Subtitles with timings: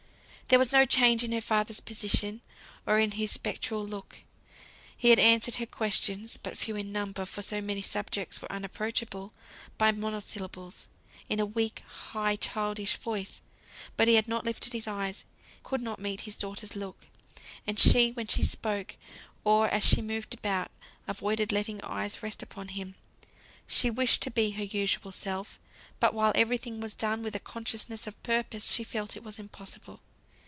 [0.51, 2.41] There was no change in her father's position,
[2.85, 4.17] or in his spectral look.
[4.97, 9.31] He had answered her questions (but few in number, for so many subjects were unapproachable)
[9.77, 10.89] by monosyllables,
[11.29, 13.39] and in a weak, high, childish voice;
[13.95, 15.23] but he had not lifted his eyes;
[15.55, 17.07] he could not meet his daughter's look.
[17.65, 18.97] And she, when she spoke,
[19.45, 20.69] or as she moved about,
[21.07, 22.95] avoided letting her eyes rest upon him.
[23.67, 25.57] She wished to be her usual self;
[26.01, 29.39] but while every thing was done with a consciousness of purpose, she felt it was
[29.39, 30.01] impossible.